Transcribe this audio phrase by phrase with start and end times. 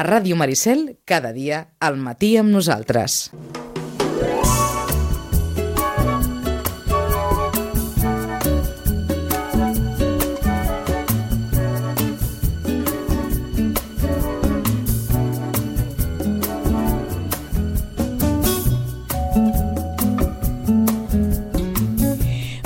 [0.00, 3.28] A Ràdio Maricel, cada dia, al matí amb nosaltres.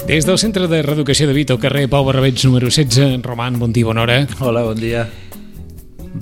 [0.07, 3.91] Des del Centre de Reeducació de Vito, carrer Pau Barrabeig, número 16, Roman, bon dia,
[3.91, 4.23] bona hora.
[4.39, 5.09] Hola, bon dia.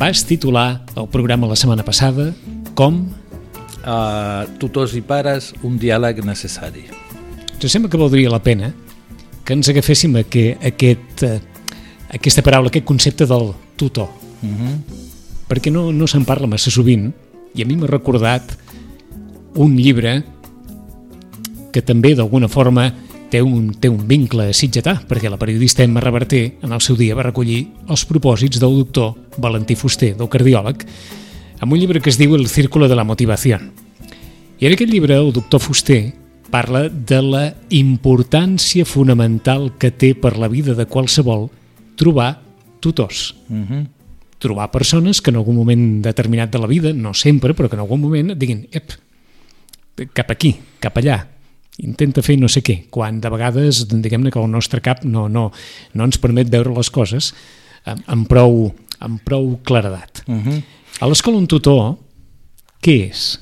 [0.03, 2.33] Vas titular el programa la setmana passada
[2.75, 3.05] com...
[3.87, 6.83] Uh, tutors i pares, un diàleg necessari.
[7.53, 8.73] Ens sembla que valdria la pena
[9.47, 11.37] que ens agaféssim a que, aquest, uh,
[12.19, 14.11] aquesta paraula, aquest concepte del tutor.
[14.43, 14.75] Uh -huh.
[15.47, 17.13] Perquè no, no se'n parla massa sovint
[17.55, 18.59] i a mi m'ha recordat
[19.55, 20.25] un llibre
[21.73, 22.91] que també d'alguna forma
[23.33, 27.17] té un, té un vincle sitgetà, perquè la periodista Emma Reverter en el seu dia
[27.17, 30.85] va recollir els propòsits del doctor Valentí Fuster, del cardiòleg,
[31.65, 33.57] amb un llibre que es diu El círculo de la motivació.
[34.61, 36.13] I en aquest llibre el doctor Fuster
[36.53, 41.49] parla de la importància fonamental que té per la vida de qualsevol
[41.97, 42.43] trobar
[42.81, 43.33] tutors.
[43.49, 43.87] Uh -huh.
[44.39, 47.81] Trobar persones que en algun moment determinat de la vida, no sempre, però que en
[47.81, 48.93] algun moment et diguin ep,
[50.13, 51.32] cap aquí, cap allà,
[51.79, 55.51] intenta fer no sé què, quan de vegades diguem-ne que el nostre cap no, no,
[55.95, 57.33] no ens permet veure les coses
[57.85, 60.25] amb, amb, prou, amb prou claredat.
[60.27, 60.63] Uh -huh.
[61.01, 61.97] A l'escola un tutor,
[62.83, 63.41] què és?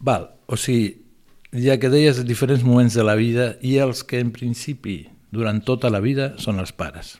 [0.00, 0.96] Val, o sigui,
[1.52, 5.90] ja que deies diferents moments de la vida i els que en principi durant tota
[5.90, 7.18] la vida són els pares.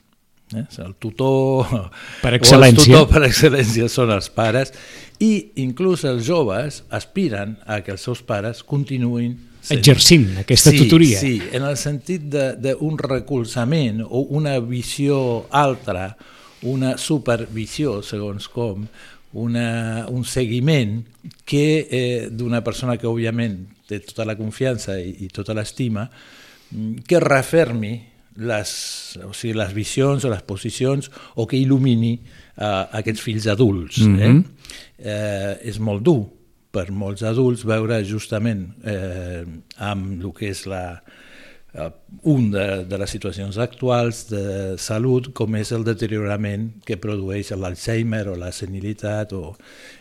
[0.55, 0.65] Eh?
[0.81, 1.67] El tutor
[2.23, 2.95] per excel·lència.
[2.95, 4.73] O el tutor per excel·lència són els pares
[5.21, 9.37] i inclús els joves aspiren a que els seus pares continuïn.
[9.71, 11.19] Exercint aquesta sí, tutoria.
[11.21, 16.11] Sí, en el sentit d'un recolzament o una visió altra,
[16.69, 18.85] una supervisió, segons com,
[19.39, 20.99] una, un seguiment
[21.45, 26.07] que eh, d'una persona que òbviament té tota la confiança i, i tota l'estima,
[27.07, 27.93] que refermi
[28.39, 28.71] les,
[29.25, 33.99] o sigui, les visions o les posicions o que il·lumini uh, aquests fills adults.
[34.05, 34.43] Mm -hmm.
[34.43, 34.57] eh?
[34.99, 36.38] Eh, és molt dur
[36.71, 39.43] per molts adults veure justament eh,
[39.81, 40.83] amb el que és la,
[41.73, 41.89] uh,
[42.29, 48.27] un de, de les situacions actuals de salut com és el deteriorament que produeix l'Alzheimer
[48.29, 49.55] o la senilitat o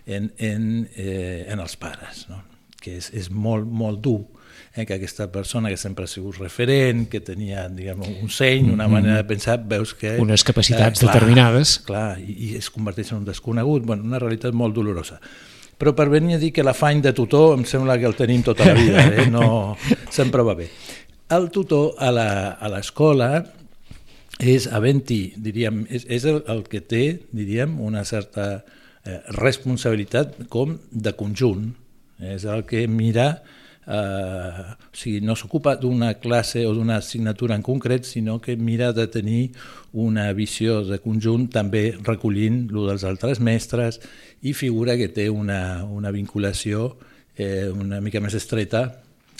[0.06, 2.42] en, en, eh, en els pares, no?
[2.78, 4.20] que és, és molt, molt dur
[4.74, 8.88] eh, que aquesta persona que sempre ha sigut referent, que tenia diguem, un seny, una
[8.90, 10.16] manera de pensar, veus que...
[10.22, 11.78] Unes capacitats eh, clar, determinades.
[11.88, 15.18] Clar, i, i es converteix en un desconegut, bueno, una realitat molt dolorosa.
[15.78, 18.66] Però per venir a dir que l'afany de tutor em sembla que el tenim tota
[18.66, 19.26] la vida, eh?
[19.30, 19.76] no,
[20.18, 20.66] sempre va bé.
[21.34, 22.10] El tutor a
[22.72, 23.30] l'escola
[24.38, 30.76] és havent-hi, diríem, és, és el, el que té, diríem, una certa eh, responsabilitat com
[30.90, 31.70] de conjunt,
[32.18, 33.28] és el que mira
[33.88, 34.62] eh,
[34.92, 39.08] o sigui, no s'ocupa d'una classe o d'una assignatura en concret, sinó que mira de
[39.08, 39.50] tenir
[39.92, 44.02] una visió de conjunt també recollint lo dels altres mestres
[44.42, 46.96] i figura que té una, una vinculació
[47.38, 48.84] eh, una mica més estreta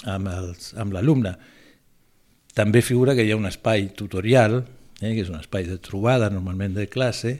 [0.06, 1.34] amb, els, amb l'alumne.
[2.56, 4.62] També figura que hi ha un espai tutorial,
[5.02, 7.36] eh, que és un espai de trobada normalment de classe,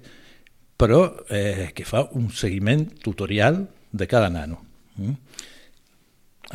[0.78, 4.60] però eh, que fa un seguiment tutorial de cada nano.
[4.98, 5.16] Mm?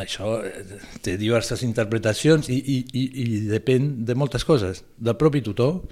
[0.02, 5.44] Això eh, té diverses interpretacions i, i, i, i depèn de moltes coses, del propi
[5.46, 5.84] tutor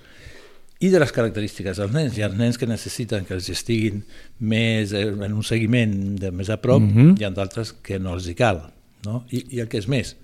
[0.82, 2.18] i de les característiques dels nens.
[2.18, 4.02] Hi ha nens que necessiten que els estiguin
[4.40, 7.20] més eh, en un seguiment de més a prop, mm -hmm.
[7.20, 8.72] hi ha d'altres que no els hi cal.
[9.06, 9.26] No?
[9.30, 10.16] I, I el que és més,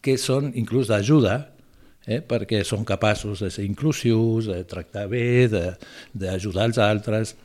[0.00, 1.50] que són inclús d'ajuda,
[2.06, 2.20] eh?
[2.20, 5.48] perquè són capaços de ser inclusius, de tractar bé,
[6.12, 7.36] d'ajudar els altres,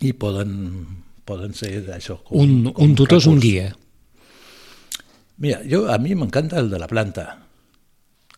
[0.00, 0.86] i poden,
[1.24, 2.20] poden ser d'això.
[2.30, 3.74] Un, un tutor és un guia.
[5.38, 7.26] Mira, jo, a mi m'encanta el de la planta.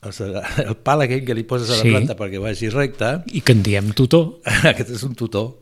[0.03, 1.91] O sigui, el pal aquell que li poses a la Sí.
[1.91, 4.41] planta perquè vagi recte, I que en diem tutor.
[4.71, 5.55] aquest és un tutor.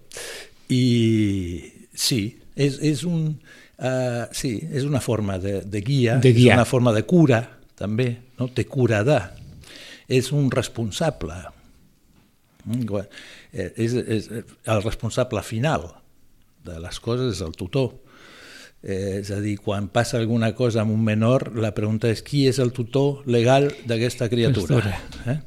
[0.69, 1.63] I
[1.95, 2.21] sí,
[2.57, 3.29] és, és, un,
[3.79, 6.55] uh, sí, és una forma de, de guia, De guiar.
[6.57, 7.43] és una forma de cura,
[7.77, 8.49] també, no?
[8.49, 9.21] té cura de.
[10.09, 11.35] És un responsable.
[12.67, 13.09] Mm, quan-
[13.53, 14.29] eh, És, és,
[14.65, 15.87] el responsable final
[16.67, 17.93] de les coses és el tutor.
[18.87, 22.45] Eh, és a dir, quan passa alguna cosa amb un menor, la pregunta és qui
[22.47, 24.93] és el tutor legal d'aquesta criatura.
[25.27, 25.41] Eh?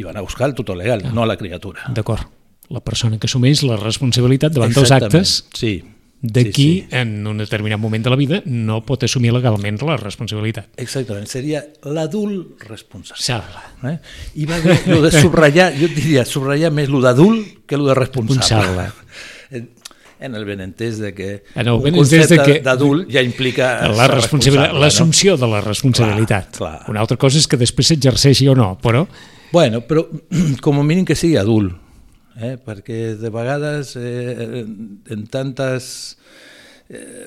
[0.00, 1.84] I van a buscar el tutor legal, no la criatura.
[1.92, 2.24] D'acord.
[2.72, 5.74] La persona que assumeix la responsabilitat davant dels actes sí.
[6.22, 6.96] de sí, qui, sí.
[6.96, 10.72] en un determinat moment de la vida, no pot assumir legalment la responsabilitat.
[10.80, 13.60] Exactament, seria l'adult responsable.
[13.92, 13.98] Eh?
[14.40, 17.98] I va bé, lo de subratllar, jo diria, subratllar més lo d'adult que lo de
[18.00, 18.88] responsable.
[18.88, 19.76] Responsable.
[20.20, 24.74] En el benentès de que En el un concepte que- d'adult ja implica la responsabilitat,
[24.74, 26.56] l'assumpció de la responsabilitat.
[26.56, 26.90] Clar, clar.
[26.90, 29.06] Una altra cosa és que després s'exerceixi o no, però
[29.52, 30.02] Bueno, però
[30.60, 31.72] com a mínim que sigui adult,
[32.36, 32.56] eh?
[32.60, 34.66] perquè de vegades eh,
[35.08, 36.18] en tantes,
[36.90, 37.24] eh,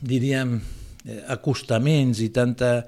[0.00, 0.60] diríem,
[1.08, 2.84] eh, acostaments i tanta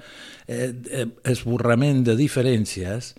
[0.46, 3.14] eh, eh, esborrament de diferències,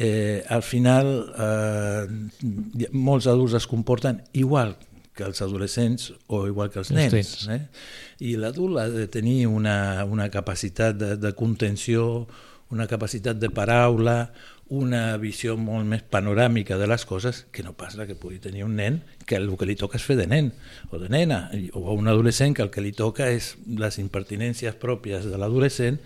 [0.00, 4.76] eh, al final eh, molts adults es comporten igual
[5.18, 7.14] que els adolescents o igual que els Els nens.
[7.48, 7.48] nens.
[7.50, 8.28] Eh?
[8.30, 12.28] I l'adult ha de tenir una, una capacitat de, de contenció,
[12.70, 14.30] una capacitat de paraula,
[14.68, 18.66] una visió molt més panoràmica de les coses que no pas la que pugui tenir
[18.66, 20.50] un nen que el que li toca és fer de nen
[20.92, 25.24] o de nena, o un adolescent que el que li toca és les impertinències pròpies
[25.24, 25.96] de l'adolescent,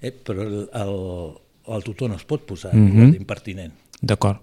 [0.00, 0.94] eh, però el, el,
[1.74, 3.10] el tutor no es pot posar mm Mhm.
[3.16, 3.72] d'impertinent.
[4.00, 4.38] D'acord.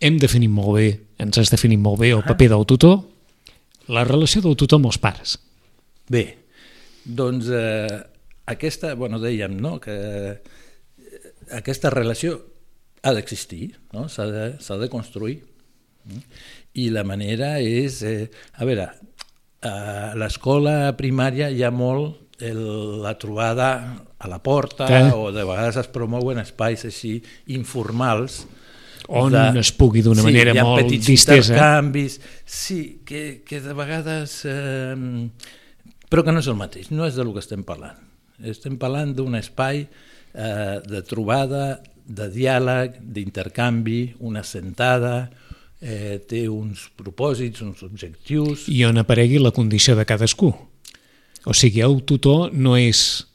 [0.00, 0.86] Hem definit molt bé,
[1.18, 3.00] ens has definit molt bé el paper del tutor,
[3.88, 5.36] la relació del tutor amb els pares.
[6.10, 6.24] Bé,
[7.04, 8.00] doncs eh,
[8.50, 10.36] aquesta, bueno, dèiem, no?, que eh,
[11.58, 12.38] aquesta relació
[13.04, 14.08] ha d'existir, no?
[14.08, 14.46] s'ha de,
[14.80, 15.42] de construir.
[16.74, 18.88] I la manera és, eh, a veure,
[19.64, 22.60] a l'escola primària hi ha molt el,
[23.04, 23.68] la trobada
[24.18, 25.12] a la porta Eh.
[25.14, 28.42] o de vegades es promouen espais així informals
[29.08, 31.52] On es pugui d'una sí, manera hi ha molt petits distesa.
[31.52, 34.40] intercanvis, sí, que, que de vegades...
[34.48, 35.28] Eh,
[36.08, 37.98] però que no és el mateix, no és de lo que estem parlant.
[38.44, 45.28] Estem parlant d'un espai eh, de trobada, de diàleg, d'intercanvi, una sentada,
[45.80, 48.68] eh, té uns propòsits, uns objectius...
[48.72, 50.52] I on aparegui la condició de cadascú.
[51.44, 53.26] O sigui, el tutor no és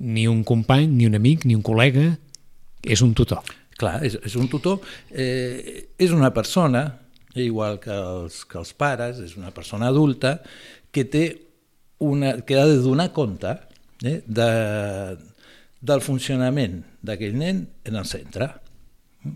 [0.00, 2.14] ni un company, ni un amic, ni un col·lega,
[2.82, 3.44] és un tutor.
[3.80, 6.84] Clar, és, és un tutor, eh, és una persona,
[7.40, 10.40] igual que els, que els pares, és una persona adulta,
[10.92, 11.24] que té
[12.04, 13.54] una, que ha de donar compte
[14.04, 14.50] eh, de,
[15.80, 18.50] del funcionament d'aquell nen en el centre.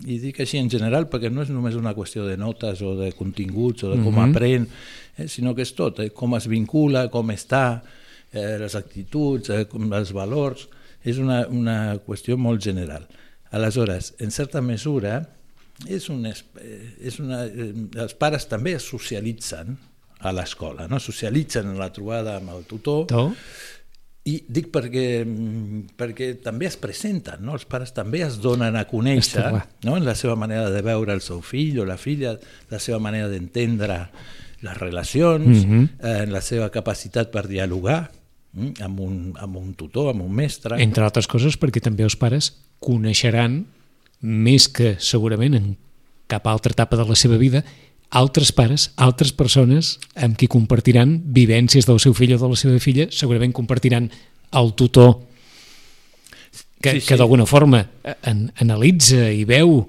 [0.08, 3.10] I dic així en general perquè no és només una qüestió de notes o de
[3.16, 4.30] continguts o de com Mhm.
[4.30, 4.68] aprèn,
[5.16, 7.82] eh, sinó que és tot, eh, com es vincula, com està,
[8.32, 10.68] eh, les actituds, eh, com els valors,
[11.04, 13.06] és una, una qüestió molt general.
[13.54, 15.20] Aleshores, en certa mesura,
[15.90, 17.70] és un, es- eh, és una, eh,
[18.02, 19.76] els pares també es socialitzen
[20.24, 20.98] a l'escola, no?
[21.02, 23.28] socialitzen en la trobada amb el tutor, To?
[24.24, 27.52] i dic perquè, mm, perquè també es presenten, no?
[27.58, 29.50] els pares també es donen a conèixer
[29.84, 29.98] no?
[29.98, 32.32] en la seva manera de veure el seu fill o la filla,
[32.72, 33.98] la seva manera d'entendre
[34.64, 35.82] les relacions, Mhm.
[36.00, 38.10] eh, en la seva capacitat per dialogar
[38.54, 40.80] mm, amb, un, amb un tutor, amb un mestre.
[40.80, 42.54] Entre altres coses perquè també els pares
[42.84, 43.62] coneixeran
[44.20, 45.72] més que segurament en
[46.30, 47.64] cap altra etapa de la seva vida
[48.14, 52.78] altres pares, altres persones amb qui compartiran vivències del seu fill o de la seva
[52.78, 54.06] filla, segurament compartiran
[54.54, 55.16] el tutor
[56.80, 59.80] que, Sí, sí, que d'alguna forma eh, an, analitza i veu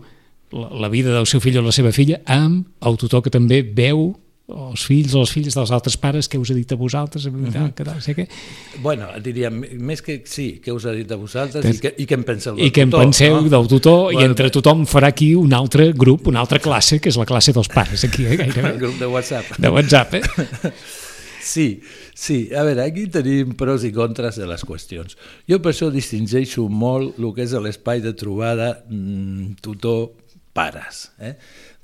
[0.55, 3.61] la, la vida del seu fill o la seva filla amb el tutor que també
[3.61, 4.13] veu
[4.45, 7.31] els fills o les filles dels altres pares que us ha dit a vosaltres, uh
[7.31, 7.73] -huh.
[7.73, 8.27] que tal, sé què.
[8.81, 12.05] Bueno, diríem, més que sí, què us ha dit a vosaltres Tens- i, que, i
[12.05, 13.49] què en penseu del I què en tutor, penseu no?
[13.49, 17.09] del tutor i Bueno, entre tothom farà aquí un altre grup, una altra classe, que
[17.09, 19.57] és la classe dels pares, aquí, eh, El gairebé, grup de WhatsApp.
[19.57, 20.21] de WhatsApp, eh?
[21.45, 21.81] Sí,
[22.15, 22.49] sí.
[22.57, 25.13] A veure, aquí tenim pros i contres de les qüestions.
[25.47, 31.11] Jo per això distingeixo molt el que és l'espai de trobada mm, tutor-pares.
[31.21, 31.35] Eh?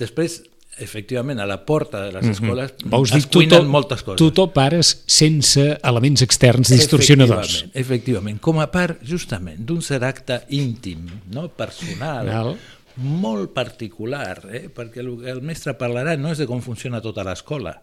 [0.02, 0.42] Després,
[0.82, 2.90] efectivament, a la porta de les escoles Mhm.
[2.90, 4.18] Vols dir es cuinen tutor, moltes coses.
[4.18, 7.48] tutor pares sense elements externs distorsionadors.
[7.74, 11.48] Efectivament, efectivament, com a part justament d'un cert acte íntim, no?
[11.50, 12.58] personal, Val.
[12.98, 14.70] molt particular, eh?
[14.74, 17.82] perquè el el mestre parlarà no és de com funciona tota l'escola,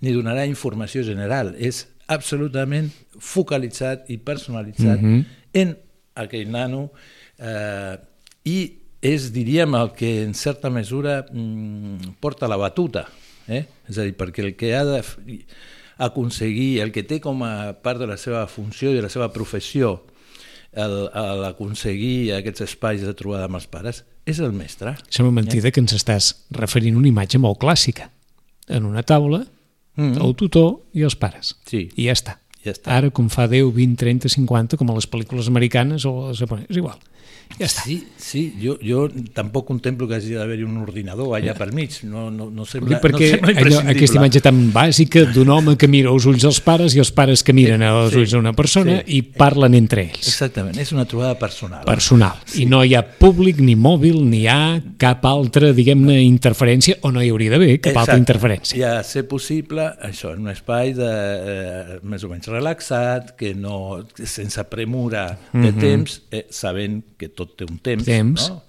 [0.00, 5.24] ni donarà informació general, és absolutament focalitzat i personalitzat Mhm.
[5.54, 5.78] en
[6.14, 6.90] aquell nano
[7.38, 7.96] eh,
[8.44, 13.04] i és, diríem, el que en certa mesura mm, porta la batuta.
[13.46, 13.66] Eh?
[13.88, 14.82] És a dir, perquè el que ha
[15.98, 19.28] d'aconseguir, el que té com a part de la seva funció i de la seva
[19.32, 20.02] professió
[20.72, 24.96] el- el aconseguir aquests espais de trobada amb els pares és el mestre.
[25.08, 28.10] Sembla mentida que ens estàs referint una imatge molt clàssica.
[28.66, 29.44] En una taula,
[29.96, 30.16] Mm.
[30.20, 31.54] el tutor i els pares.
[31.66, 31.88] Sí.
[31.94, 32.38] I ja està.
[32.64, 32.90] Ja està.
[32.96, 36.70] Ara, com fa 10, 20, 30, 50, com a les pel·lícules americanes o les japoneses,
[36.70, 36.98] és igual.
[37.54, 37.84] Ja està.
[37.84, 39.04] Sí, sí, jo, jo
[39.36, 43.28] tampoc contemplo que hagi d'haver-hi un ordinador allà per mig, no, no, no sembla, perquè
[43.36, 46.96] no sembla allò, aquesta imatge tan bàsica d'un home que mira als ulls dels pares
[46.96, 49.18] i els pares que miren Sí, ulls d'una persona sí.
[49.18, 50.26] i parlen entre ells.
[50.32, 51.84] Exactament, és una trobada personal.
[51.86, 52.40] personal.
[52.58, 57.12] I no hi ha públic ni mòbil, ni hi ha cap altra, diguem-ne, interferència, o
[57.14, 58.24] no hi hauria d'haver cap altra Exacte.
[58.24, 58.80] interferència.
[58.80, 63.52] I a ser possible, això, en un espai de, eh, més o menys relaxat, que
[63.58, 68.06] no, sense premura de temps, eh, sabent que tot té un temps.
[68.06, 68.48] Temps.
[68.52, 68.62] no?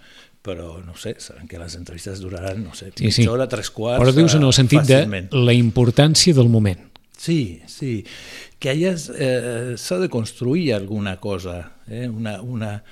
[0.46, 3.28] però no sé, saben que les entrevistes duraran, no sé, Sí, mitja sí.
[3.28, 3.98] hora, tres quarts...
[4.04, 5.32] Però dius en eh, el sentit fàcilment.
[5.32, 6.84] de la importància del moment.
[7.18, 8.04] Sí, sí.
[8.62, 12.06] Que allà eh, s'ha de construir alguna cosa, eh?
[12.08, 12.84] una, una,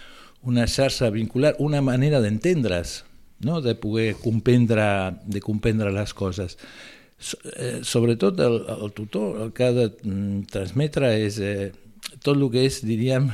[0.41, 3.03] una xarxa vincular, una manera d'entendre's,
[3.45, 3.61] no?
[3.61, 4.87] de poder comprendre,
[5.25, 6.57] de comprendre les coses.
[7.55, 11.71] Eh, sobretot el, el tutor el que ha de mm, transmetre és eh,
[12.19, 13.29] tot el que és, diríem,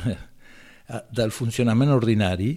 [1.18, 2.54] del funcionament ordinari,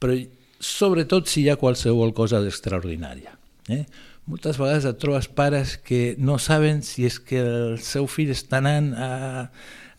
[0.00, 0.16] però
[0.64, 3.34] sobretot si hi ha qualsevol cosa d'extraordinària.
[3.72, 3.84] Eh?
[4.28, 8.60] Moltes vegades et trobes pares que no saben si és que el seu fill està
[8.62, 9.10] anant a,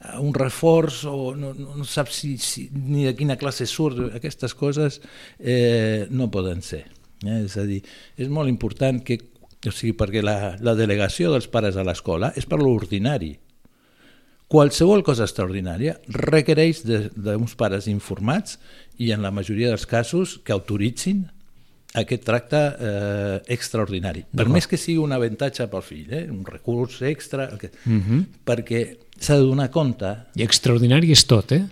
[0.01, 4.01] a un reforç o no, no, no sap si, si, ni de quina classe surt.
[4.17, 4.99] Aquestes coses
[5.37, 6.85] eh, no poden ser.
[7.21, 7.43] Eh?
[7.43, 7.83] És a dir,
[8.17, 9.19] és molt important que,
[9.69, 13.35] o sigui, perquè la, la delegació dels pares a l'escola és per l'ordinari.
[14.51, 18.59] Qualsevol cosa extraordinària requereix d'uns pares informats
[19.01, 21.25] i en la majoria dels casos que autoritzin
[21.95, 24.25] aquest tracte eh, extraordinari.
[24.35, 26.25] Per més que sigui un avantatge pel fill, eh?
[26.29, 27.71] un recurs extra, el que...
[27.71, 28.21] uh -huh.
[28.45, 31.63] perquè s'ha de donar compte I extraordinari és tot, eh?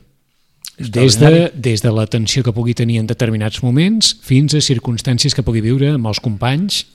[0.77, 5.43] Des de, des de l'atenció que pugui tenir en determinats moments fins a circumstàncies que
[5.43, 6.87] pugui viure amb els companys,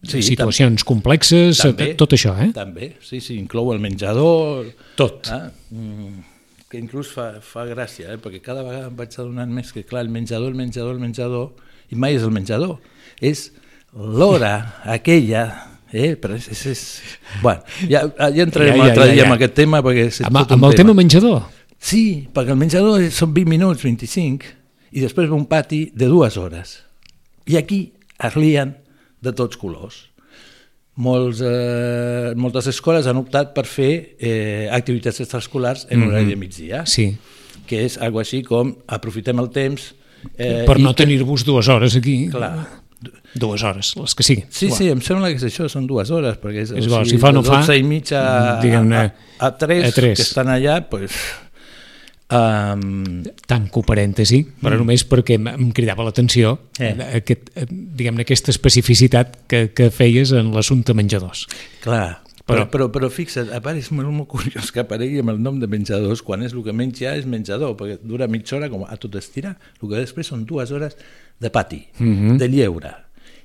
[0.00, 2.48] Sí, situacions complexes, també, tot això, eh?
[2.56, 4.70] També, sí, sí, inclou el menjador...
[4.96, 5.28] Tot.
[5.28, 6.22] Ah, mm,
[6.72, 8.20] que inclús fa, fa gràcia, eh?
[8.22, 11.50] perquè cada vegada em vaig adonant més que, clar, el menjador, el menjador, el menjador,
[11.92, 12.78] i mai és el menjador,
[13.20, 13.50] és
[13.92, 14.54] l'hora
[14.88, 15.48] aquella
[15.90, 16.80] Eh, però és, és, és...
[17.42, 19.24] Bueno, ja, ja entrarem Ja, ja, ja, altre ja, dia ja.
[19.26, 21.40] amb aquest tema perquè és Amb, tot un amb el tema menjador.
[21.82, 24.52] Sí, perquè el menjador són 20 minuts, 25,
[24.94, 26.76] i després ve un pati de dues hores.
[27.50, 27.80] I aquí
[28.22, 28.76] es lien
[29.22, 30.06] de tots colors.
[31.00, 36.82] Molts, eh, moltes escoles han optat per fer eh, activitats extraescolars en horari de migdia,
[36.86, 37.14] Sí.
[37.66, 39.94] que és algo així com aprofitem el temps...
[40.36, 42.26] Eh, per no tenir-vos dues hores aquí.
[42.28, 42.66] Clar.
[43.32, 44.44] Dues hores, les que siguin.
[44.50, 47.16] Sí, sí, em sembla que és això, són dues hores, perquè és, És igual, si
[47.22, 49.04] fa o no fa, 12 i mitja a, diguem-ne,
[49.38, 50.18] a, a, 3, a tres.
[50.18, 51.14] que estan allà, pues,
[52.30, 56.94] um, Tanco parèntesi, però només perquè em- cridava l'atenció Eh.
[57.20, 61.46] aquest, eh, diguem-ne aquesta especificitat que, que feies en l'assumpte menjadors.
[61.82, 65.42] Clar, Però- però, però, fixa't, a part és molt, molt curiós que aparegui amb el
[65.42, 68.68] nom de menjadors quan és el que menys ja és menjador, perquè dura mitja hora
[68.68, 70.96] com a tot estirar, el que després són dues hores
[71.38, 72.38] de pati, Mhm.
[72.38, 72.90] de lleure.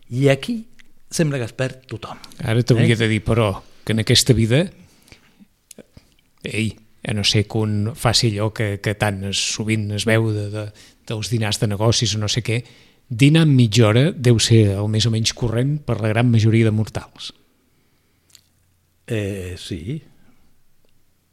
[0.10, 0.66] I aquí
[1.12, 2.18] sembla que es perd tothom.
[2.40, 2.98] Ara t'hauria Eh?
[2.98, 4.72] de dir, però, que en aquesta vida,
[6.44, 6.76] ei,
[7.08, 10.50] a no ser que un faci allò que, que tant es, sovint es veu de,
[10.54, 10.66] de,
[11.08, 12.64] dels dinars de negocis o no sé què,
[13.10, 16.66] dinar en mitja hora deu ser el més o menys corrent per la gran majoria
[16.66, 17.32] de mortals.
[19.06, 20.02] Eh, sí,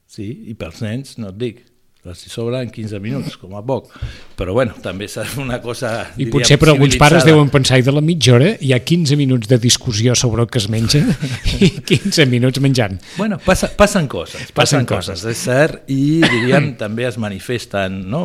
[0.05, 1.62] sí, i pels nens no et dic,
[2.02, 3.92] els sobren 15 minuts, com a poc.
[4.35, 5.92] Però bueno, també fer una cosa...
[6.16, 8.80] I diríem, potser per alguns pares deuen pensar i de la mitja hora hi ha
[8.82, 10.99] 15 minuts de discussió sobre el que es menja
[11.62, 12.99] i 15 minuts menjant.
[13.21, 15.23] Bueno, passa, passen coses, Passen passen, coses.
[15.23, 18.25] coses, és cert, i diríem també es manifesten no?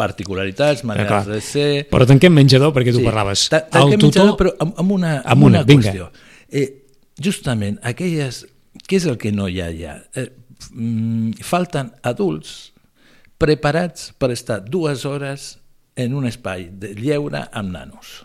[0.00, 1.68] particularitats, maneres de ser...
[1.92, 3.50] Però tanquem menjador perquè tu parlaves.
[3.52, 5.90] Ta- tanquem menjador, però amb, amb una, amb amb una, una, vinga.
[5.92, 6.08] qüestió.
[6.48, 6.68] Eh,
[7.20, 8.46] justament, aquelles...
[8.84, 9.98] Què és el que no hi ha allà?
[10.18, 10.30] Eh,
[10.72, 12.72] mm, falten adults
[13.38, 15.54] preparats per estar dues hores
[15.96, 18.22] en un espai de lleure amb nanos.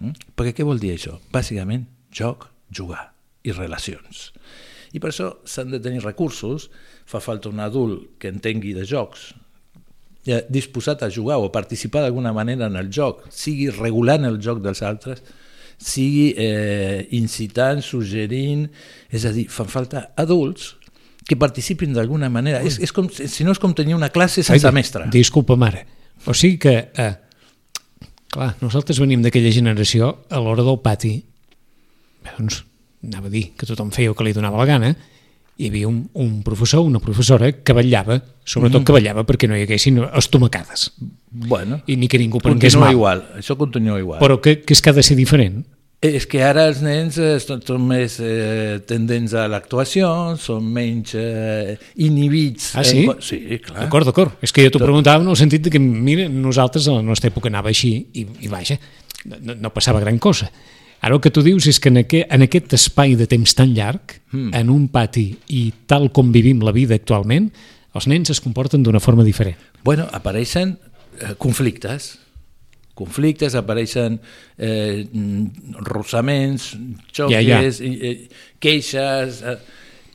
[0.00, 0.32] Mm?
[0.36, 1.18] Perquè què vol dir això?
[1.34, 3.10] Bàsicament, joc, jugar
[3.44, 4.30] i relacions.
[4.94, 6.68] I per això s'han de tenir recursos,
[7.06, 9.32] fa falta un adult que entengui de jocs,
[10.48, 14.62] disposat a jugar o a participar d'alguna manera en el joc, sigui regulant el joc
[14.64, 15.20] dels altres,
[15.76, 18.68] sigui eh, incitant, suggerint,
[19.12, 20.72] és a dir, fan falta adults
[21.26, 22.60] que participin d'alguna manera.
[22.62, 25.06] És, és com, si no és com tenir una classe sense Ai, mestre.
[25.10, 25.86] Disculpa, mare.
[26.26, 27.14] O sigui que, eh,
[28.30, 31.16] clar, nosaltres venim d'aquella generació a l'hora del pati,
[32.38, 32.62] doncs,
[33.04, 34.94] anava a dir que tothom feia el que li donava la gana,
[35.56, 38.84] hi havia un, un professor, una professora que vetllava, sobretot Mhm.
[38.88, 40.90] que vetllava perquè no hi haguessin estomacades
[41.30, 42.92] Bueno, i ni que ningú prengués mal.
[42.92, 44.20] igual, això continua igual.
[44.20, 45.64] Però que, que és que ha de ser diferent.
[46.04, 50.08] És que ara els nens eh, són, són més eh, tendents a l'actuació,
[50.40, 52.74] són menys eh, inhibits.
[52.76, 53.06] Ah, sí?
[53.08, 53.22] En...
[53.24, 53.86] Sí, clar.
[53.86, 54.36] D'acord, d'acord.
[54.44, 57.32] És que jo t'ho preguntava en el sentit de que, mira, nosaltres a la nostra
[57.32, 58.76] època anava així i, i vaja,
[59.32, 60.50] no, no passava gran cosa.
[61.04, 63.72] Ara el que tu dius és que en aquest, en aquest espai de temps tan
[63.76, 64.52] llarg, mm.
[64.56, 67.48] en un pati i tal com vivim la vida actualment,
[67.94, 69.56] els nens es comporten d'una forma diferent.
[69.84, 72.14] Bueno, apareixen eh, conflictes,
[72.94, 74.20] conflictes, apareixen
[74.58, 75.04] eh,
[75.86, 76.72] rosaments,
[77.12, 77.62] xoques, Ja, ja.
[77.62, 78.28] eh,
[78.62, 79.42] queixes...
[79.42, 79.58] Eh,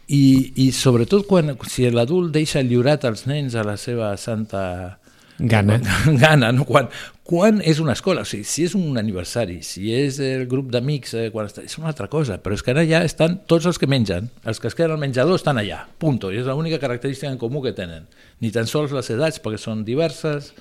[0.10, 4.98] i, I sobretot quan, si l'adult deixa lliurat els nens a la seva santa
[5.40, 5.80] Gana.
[6.20, 6.66] gana no?
[6.68, 6.90] quan,
[7.24, 11.14] quan és una escola, o sigui, si és un aniversari, si és el grup d'amics,
[11.16, 13.80] eh, quan està, és una altra cosa, però és que ara ja estan tots els
[13.80, 17.32] que mengen, els que es queden al menjador estan allà, punto, i és l'única característica
[17.32, 18.10] en comú que tenen,
[18.44, 20.52] ni tan sols les edats, perquè són diverses,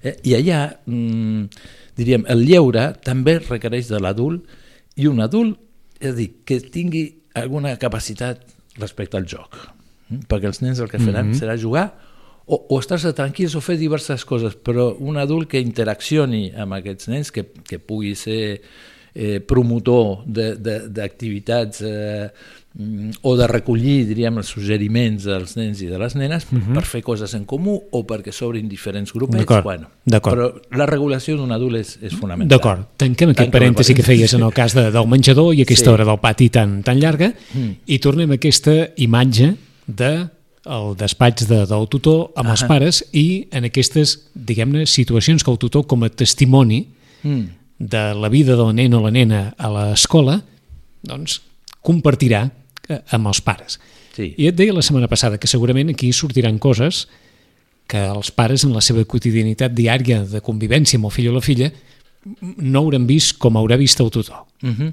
[0.00, 0.16] eh?
[0.24, 1.66] i allà, mm,
[2.00, 4.48] diríem, el lleure també requereix de l'adult,
[4.96, 5.60] i un adult,
[6.00, 7.04] és a dir, que tingui
[7.36, 8.40] alguna capacitat
[8.80, 9.60] respecte al joc,
[10.08, 10.24] mm?
[10.30, 11.42] perquè els nens el que faran mm -hmm.
[11.44, 11.90] serà jugar
[12.46, 17.08] o, o estar-se tranquils o fer diverses coses, però un adult que interaccioni amb aquests
[17.08, 18.60] nens, que, que pugui ser
[19.14, 22.30] eh, promotor de- de- d'activitats eh,
[23.20, 26.72] o de recollir, diríem, els suggeriments dels nens i de les nenes uh -huh.
[26.74, 29.38] per fer coses en comú o perquè s'obrin diferents grupets.
[29.44, 29.88] D'acord, Bueno.
[30.06, 32.48] Però la regulació d'un adult és, és fonamental.
[32.58, 35.90] D'acord, tanquem aquest Tanquem parèntesi que feies en el cas de, del menjador i aquesta
[35.90, 35.92] Sí.
[35.92, 37.70] hora del pati tan, tan llarga Mm.
[37.86, 39.54] i tornem a aquesta imatge
[39.86, 40.28] de
[40.64, 42.68] el despatx de, del tutor amb els Ahà.
[42.68, 46.86] pares i en aquestes, diguem-ne, situacions que el tutor com a testimoni
[47.22, 47.44] Mm.
[47.78, 50.40] de la vida del nen o la nena a l'escola,
[51.02, 51.40] doncs
[51.80, 52.50] compartirà
[52.88, 53.78] eh, amb els pares.
[54.16, 54.34] Sí.
[54.38, 57.08] I et deia la setmana passada que segurament aquí sortiran coses
[57.86, 61.40] que els pares en la seva quotidianitat diària de convivència amb el fill o la
[61.40, 61.70] filla
[62.40, 64.44] no hauran vist com haurà vist el tutor.
[64.62, 64.92] Uh -huh.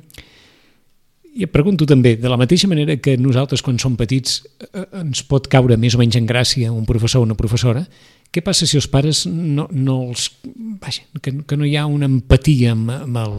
[1.36, 4.40] I et pregunto també, de la mateixa manera que nosaltres quan som petits
[4.74, 7.84] eh, ens pot caure més o menys en gràcia un professor o una professora,
[8.34, 10.30] què passa si els pares no, no els...
[10.82, 13.38] Vaja, que, que no hi ha una empatia amb, amb, el,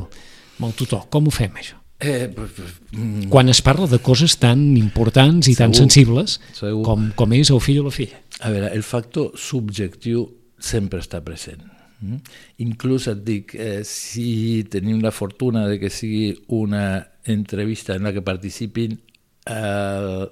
[0.59, 1.05] amb el tutor?
[1.11, 1.77] Com ho fem, això?
[2.01, 6.81] Eh, mm, Quan es parla de coses tan importants i tan Segur, sensibles segur.
[6.87, 8.23] com, com és el fill o la filla.
[8.41, 10.25] A veure, el factor subjectiu
[10.59, 11.61] sempre està present.
[12.01, 12.17] Mm?
[12.65, 18.13] Inclús et dic, eh, si tenim la fortuna de que sigui una entrevista en la
[18.13, 18.99] que participin
[19.47, 20.27] eh,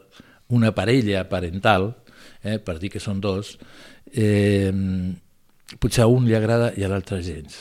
[0.49, 1.97] una parella parental,
[2.43, 3.59] eh, per dir que són dos,
[4.15, 4.73] eh,
[5.79, 7.59] potser a un li agrada i a l'altre gens.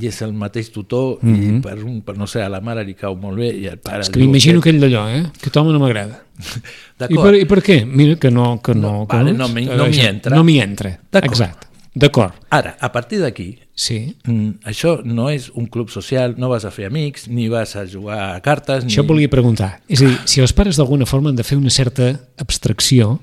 [0.00, 1.58] I és el mateix tutor mm -hmm.
[1.58, 3.78] i per, un, per no sé, a la mare li cau molt bé i al
[3.78, 4.00] pare...
[4.00, 5.24] És que m'imagino "Eh, aquell d'allò, eh?
[5.40, 6.24] Que home no m'agrada.
[7.08, 7.84] I per, I per què?
[7.86, 8.60] Mira que no...
[8.62, 10.36] Que no, No, que vale, no m'hi- no m'hi entra.
[10.36, 11.67] No m'hi entra, exacte.
[11.98, 14.14] D'acord, Ara, a partir d'aquí, sí.
[14.24, 17.86] Mm, això no és un club social, no vas a fer amics, ni vas a
[17.86, 18.86] jugar a cartes...
[18.86, 19.10] Això ni...
[19.10, 19.78] volia preguntar.
[19.88, 23.18] És a dir, si els pares d'alguna forma han de fer una certa abstracció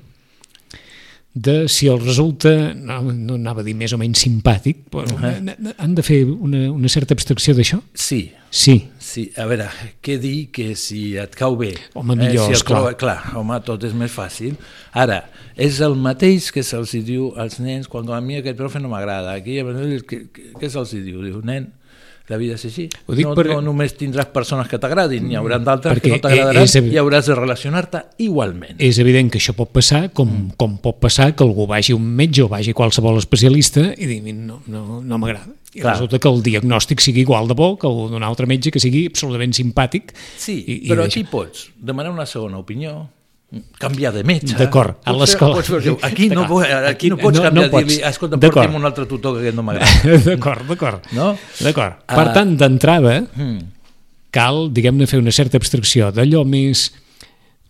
[1.36, 5.20] de si els resulta, no, no anava a dir més o menys simpàtic, però uh
[5.20, 5.74] -huh.
[5.76, 7.82] han de fer una, una certa abstracció d'això?
[7.92, 8.88] Sí, Sí.
[9.16, 9.24] Sí.
[9.40, 9.66] A veure,
[10.04, 11.72] què dir que si et cau bé...
[11.96, 12.82] Home, millor, si et esclar.
[12.82, 14.54] troba- clar, home, tot és més fàcil.
[14.96, 15.22] Ara,
[15.56, 19.34] és el mateix que se'ls diu als nens quan a mi aquest profe no m'agrada.
[19.40, 21.24] Aquí, què, què, què se'ls diu?
[21.24, 21.72] Diu, nen,
[22.28, 22.88] la vida és així.
[23.06, 26.18] Ho dic no, per- no només tindràs persones que t'agradin, n'hi haurà d'altres que no
[26.22, 28.76] t'agradaran evi- i hauràs de relacionar-te igualment.
[28.82, 30.56] És evident que això pot passar, com, mm.
[30.58, 34.62] com pot passar que algú vagi un metge o vagi qualsevol especialista i digui no,
[34.66, 35.52] no, no m'agrada.
[35.76, 35.92] I Clar.
[35.92, 39.06] resulta que el diagnòstic sigui igual de bo que el d'un altre metge que sigui
[39.10, 40.14] absolutament simpàtic.
[40.38, 43.10] Sí, i, i però deixa- aquí pots demanar una segona opinió,
[43.78, 44.56] canviar de metge.
[44.58, 45.60] D'acord, a l'escola.
[46.02, 46.42] Aquí no,
[46.90, 49.62] aquí no pots no- canviar, no dir-li, escolta, porti'm un altre tutor que aquest no
[49.62, 50.18] m'agrada.
[50.26, 51.06] D'acord, d'acord.
[51.12, 51.30] No?
[51.62, 52.02] D'acord.
[52.06, 52.14] Ah.
[52.18, 53.58] Per tant, d'entrada, Mm.
[54.34, 56.90] cal, diguem-ne, fer una certa abstracció d'allò més,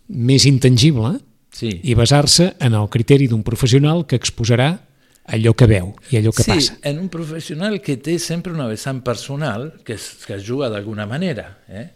[0.09, 1.19] més intangible
[1.57, 1.69] Sí.
[1.83, 4.79] i basar-se en el criteri d'un professional que exposarà
[5.27, 6.75] allò que veu i allò que sí, passa.
[6.83, 11.05] en un professional que té sempre una vessant personal, que es, que es juga d'alguna
[11.05, 11.57] manera.
[11.67, 11.89] Eh?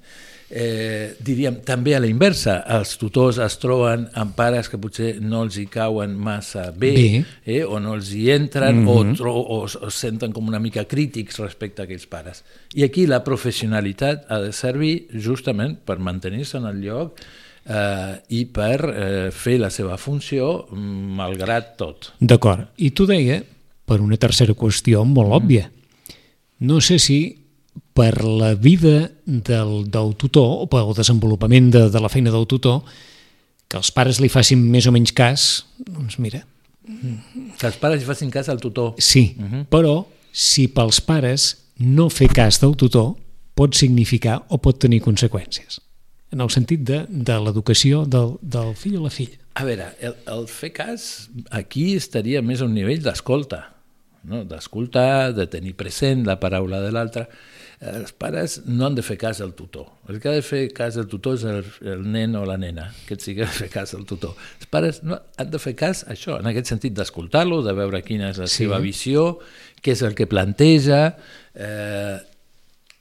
[0.54, 5.46] Eh, diríem, també a la inversa, els tutors es troben amb pares que potser no
[5.46, 7.22] els hi cauen massa bé, Bé.
[7.46, 7.62] Eh?
[7.64, 8.88] o no els hi entren, Mhm.
[8.92, 12.44] o, tro o, o es senten com una mica crítics respecte a aquells pares.
[12.76, 17.16] I aquí la professionalitat ha de servir justament per mantenir-se en el lloc
[17.66, 22.12] eh, i per eh, fer la seva funció mm, malgrat tot.
[22.20, 22.68] D'acord.
[22.78, 23.42] I tu deia,
[23.86, 25.34] per una tercera qüestió molt Mm.
[25.40, 25.72] òbvia,
[26.60, 27.41] no sé si
[27.94, 32.82] per la vida del, del tutor o pel desenvolupament de, de la feina del tutor
[33.72, 36.44] que els pares li facin més o menys cas, doncs mira,
[37.62, 38.96] Que els pares hi facin cas al tutor.
[38.98, 39.66] sí, Mhm.
[39.70, 43.16] però si pels pares no fer cas del tutor,
[43.56, 45.80] pot significar o pot tenir conseqüències
[46.32, 49.38] en el sentit de, de l'educació del, del fill o la filla.
[49.56, 53.74] A veure, el, el fer cas aquí estaria més a un nivell d'escolta,
[54.24, 54.44] no?
[54.46, 57.28] d'escoltar, de tenir present la paraula de l'altre.
[57.82, 59.88] Els pares no han de fer cas al tutor.
[60.08, 62.92] El que ha de fer cas al tutor és el, el nen o la nena,
[63.08, 64.36] que et sigui de fer cas al tutor.
[64.60, 68.04] Els pares no, han de fer cas a això, en aquest sentit d'escoltar-lo, de veure
[68.06, 68.64] quina és la Sí.
[68.68, 69.40] seva visió,
[69.82, 71.00] què és el que planteja,
[71.58, 72.20] eh,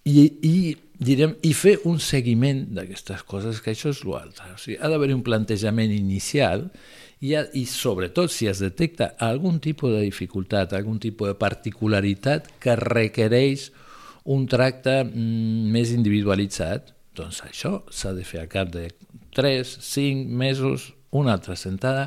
[0.09, 0.55] i, i,
[0.97, 4.49] direm, i fer un seguiment d'aquestes coses, que això és l'altre.
[4.55, 6.71] O sigui, ha d'haver un plantejament inicial
[7.21, 12.49] i, ha, i sobretot si es detecta algun tipus de dificultat, algun tipus de particularitat
[12.65, 13.69] que requereix
[14.31, 18.87] un tracte mm, més individualitzat, doncs això s'ha de fer al cap de
[19.37, 22.07] 3, 5 mesos, una altra sentada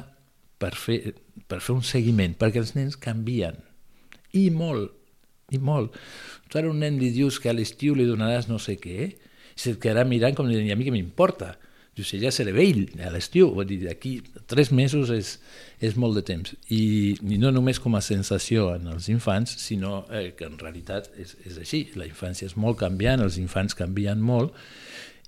[0.62, 1.16] per fer,
[1.48, 3.60] per fer un seguiment, perquè els nens canvien,
[4.32, 4.94] i molt,
[5.52, 5.98] i molt.
[6.48, 9.10] Tu ara a un nen li dius que a l'estiu li donaràs no sé què,
[9.54, 11.54] i se't quedarà mirant com dient, i a mi què m'importa?
[11.94, 14.16] Diu, si ja seré vell a l'estiu, vull dir, d'aquí
[14.50, 15.36] tres mesos és,
[15.78, 16.56] és molt de temps.
[16.74, 21.12] I, I no només com a sensació en els infants, sinó eh, que en realitat
[21.22, 21.84] és, és així.
[22.00, 24.58] La infància és molt canviant, els infants canvien molt,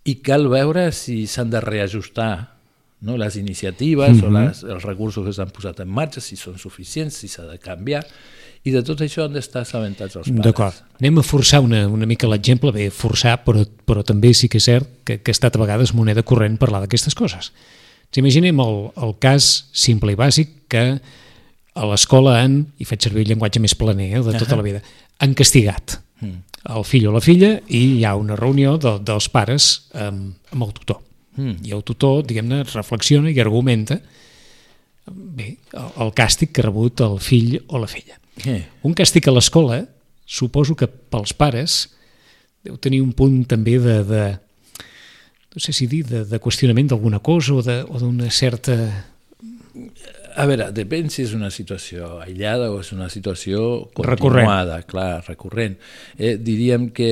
[0.10, 2.34] i cal veure si s'han de reajustar
[3.06, 3.18] no?
[3.18, 4.28] les iniciatives mm -hmm.
[4.28, 7.60] o les, els recursos que s'han posat en marxa, si són suficients, si s'ha de
[7.60, 8.06] canviar,
[8.66, 10.46] i de tot això han d'estar assabentats els pares.
[10.46, 10.78] D'acord.
[11.00, 14.70] Anem a forçar una, una mica l'exemple, bé, forçar, però, però també sí que és
[14.72, 17.52] cert que, que ha estat a vegades moneda corrent parlar d'aquestes coses.
[18.10, 20.86] Ens imaginem el, el cas simple i bàsic que
[21.76, 24.82] a l'escola han, i faig servir el llenguatge més planer eh, de tota la vida,
[25.22, 29.70] han castigat el fill o la filla i hi ha una reunió de, dels pares
[29.94, 31.02] amb, amb el tutor.
[31.36, 31.58] Mm.
[31.68, 34.00] I el tutor, diguem-ne, reflexiona i argumenta
[35.06, 38.18] bé, el, el càstig que ha rebut el fill o la filla.
[38.44, 39.86] Eh, Un càstig a l'escola,
[40.26, 41.86] suposo que pels pares
[42.66, 44.24] deu tenir un punt també de, de
[45.56, 48.76] no sé si dir, de, de qüestionament d'alguna cosa o d'una certa...
[50.36, 54.20] A veure, depèn si és una situació aïllada o és una situació Recurrent.
[54.20, 55.78] continuada, clar, recurrent.
[56.20, 57.12] Eh, diríem que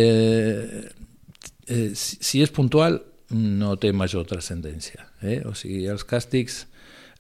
[1.68, 3.00] eh, si, si és puntual
[3.32, 5.08] no té major transcendència.
[5.24, 5.40] Eh?
[5.48, 6.66] O sigui, els càstigs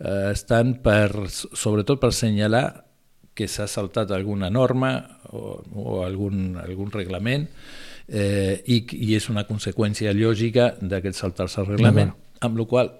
[0.01, 2.65] eh, estan per, sobretot per senyalar
[3.33, 4.93] que s'ha saltat alguna norma
[5.31, 7.47] o, o algun, algun reglament
[8.07, 12.91] eh, i, i és una conseqüència lògica d'aquest saltar-se el reglament, amb la qual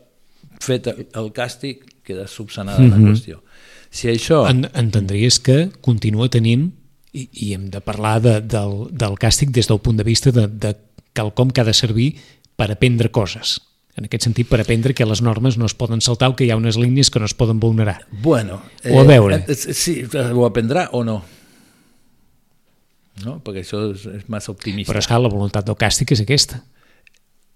[0.64, 3.04] fet el, el càstig queda subsanada mm -hmm.
[3.04, 3.42] la qüestió.
[3.90, 4.50] Si això...
[4.50, 6.72] En, entendries que continua tenint,
[7.14, 10.48] i, i hem de parlar de, del, del càstig des del punt de vista de,
[10.48, 10.76] de
[11.14, 12.16] quelcom que ha de servir
[12.56, 13.60] per aprendre coses.
[13.96, 16.50] En aquest sentit, per aprendre que les normes no es poden saltar o que hi
[16.50, 18.08] ha unes línies que no es poden vulnerar.
[18.12, 19.44] Bueno, O a veure.
[19.48, 20.00] Eh, sí,
[20.34, 21.20] ho aprendrà o no?
[23.24, 23.36] No?
[23.46, 24.90] Perquè això és, és massa optimista.
[24.92, 26.64] Però, esclar, la voluntat del càstig és aquesta.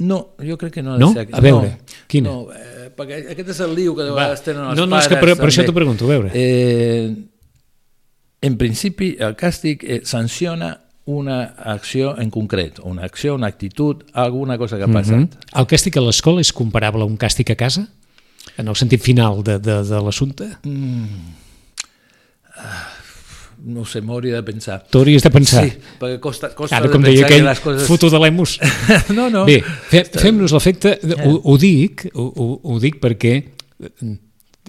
[0.06, 1.10] No, jo crec que no No?
[1.16, 1.26] ser...
[1.34, 2.30] A veure, no, quina?
[2.30, 4.20] No, eh, perquè aquest és el liu que de Va.
[4.20, 5.08] vegades tenen els No, no, pares.
[5.08, 6.30] és que per, per això t'ho pregunto, a veure.
[6.38, 7.16] Eh,
[8.46, 10.76] en principi, el càstig eh, sanciona
[11.08, 15.16] una acció en concret, una acció, una actitud, alguna cosa que ha passat.
[15.16, 15.30] Mhm.
[15.56, 17.88] El càstig a l'escola és comparable a un càstig a casa?
[18.58, 20.50] En el sentit final de, de, de l'assumpte?
[23.64, 24.82] No ho sé, m'hauria de pensar.
[24.92, 25.64] Tu hauries de pensar.
[25.64, 27.88] Sí, perquè costa, costa Ara, de com deia pensar aquell, que les coses...
[27.88, 28.60] foto de l'emus.
[29.18, 29.46] no, no.
[29.48, 33.40] Bé, fe, fem-nos l'efecte, ho, ho dic, ho, ho dic perquè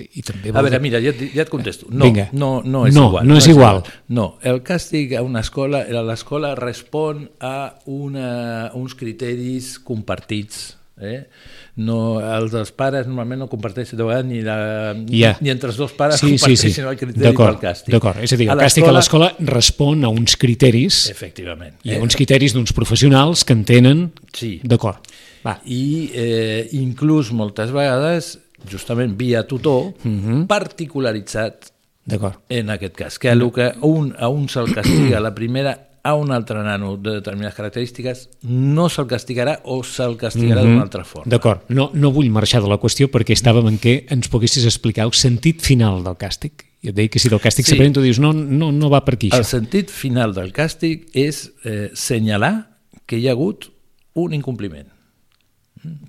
[0.05, 1.87] i també A veure, dir- mira, ja, ja et contesto.
[1.91, 2.29] No, Vinga.
[2.33, 3.27] no, no és No, igual.
[3.27, 3.83] no és igual.
[4.09, 10.75] No, el càstig a una escola, a l'escola respon a una, uns criteris compartits.
[11.01, 11.29] Eh?
[11.77, 15.37] No, els dels pares normalment no comparteixen de vegades ni, la, Ja.
[15.41, 16.41] ni entre els dos pares Sí, sí, sí.
[16.43, 17.93] comparteixen el criteri D'acord, càstig.
[17.93, 18.19] d'acord.
[18.21, 21.77] És a dir, el càstig a l'escola respon a uns criteris Efectivament.
[21.85, 24.11] i a uns criteris d'uns professionals que entenen...
[24.33, 24.59] Sí.
[24.65, 24.99] D'acord.
[25.47, 25.61] Va.
[25.67, 30.47] I eh, inclús moltes vegades, justament via tutor, Mhm.
[30.47, 31.71] particularitzat
[32.05, 32.41] D'acord.
[32.49, 36.15] en aquest cas, que a, lo que un, a un se'l castiga la primera, a
[36.15, 41.29] un altre nano de determinades característiques no se'l castigarà o se'l castigarà d'una altra forma.
[41.29, 41.63] D'acord.
[41.69, 45.13] No, no vull marxar de la qüestió perquè estàvem en què ens poguessis explicar el
[45.13, 46.65] sentit final del càstig.
[46.83, 47.75] Jo et deia que si del càstig Sí.
[47.75, 49.59] s'aprèn, tu dius no, no, no va per aquí El això.
[49.59, 53.69] sentit final del càstig és eh, senyalar que hi ha hagut
[54.15, 54.87] un incompliment,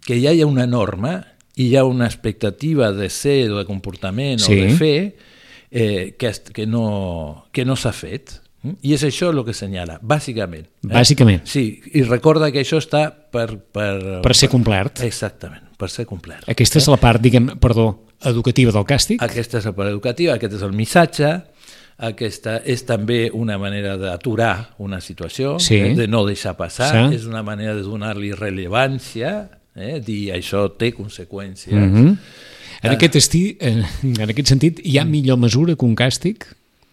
[0.05, 1.25] que ja hi ha una norma
[1.59, 4.53] hi ha una expectativa de ser de comportament Sí.
[4.53, 4.99] o de fer
[5.71, 8.37] eh, que, que no, que no s'ha fet.
[8.83, 10.65] I és això el que senyala, bàsicament.
[10.83, 10.89] eh?
[10.91, 11.45] Bàsicament.
[11.47, 13.53] Sí, i recorda que això està per...
[13.71, 14.99] Per, Per ser complert.
[15.05, 16.43] Exactament, per ser complert.
[16.51, 17.85] Aquesta és la part, diguem, perdó,
[18.27, 19.21] educativa del càstig.
[19.23, 21.29] Aquesta és la part educativa, aquest és el missatge,
[22.03, 25.75] aquesta és també una manera d'aturar una situació, Sí.
[25.79, 27.15] eh, de no deixar passar, Sí.
[27.15, 31.75] és una manera de donar-li rellevància, eh, dir això té conseqüències.
[31.75, 32.17] Mm -hmm.
[32.81, 33.83] En, aquest esti, en,
[34.29, 36.45] aquest sentit, hi ha millor mesura que un càstig?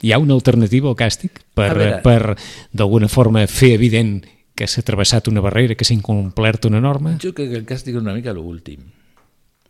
[0.03, 2.37] Hi ha una alternativa al càstig per, per
[2.73, 4.25] d'alguna forma, fer evident
[4.57, 7.19] que s'ha travessat una barrera, que s'ha incomplert una norma?
[7.23, 8.81] Jo crec que el càstig és una mica l'últim,